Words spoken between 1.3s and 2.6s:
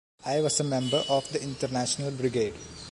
the International Brigade.